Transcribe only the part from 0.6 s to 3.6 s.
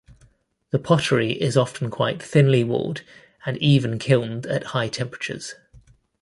The pottery is often quite thinly walled and